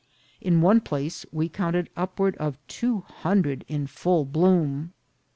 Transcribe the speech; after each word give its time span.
In 0.41 0.61
one 0.61 0.81
place 0.81 1.27
we 1.31 1.47
counted 1.47 1.91
up 1.95 2.17
ward 2.17 2.35
of 2.37 2.57
two 2.67 3.01
hundred 3.01 3.63
in 3.67 3.85
full 3.85 4.25
bloom. 4.25 4.93